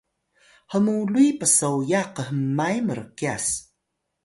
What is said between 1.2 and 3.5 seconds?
psoya khmay mrkyas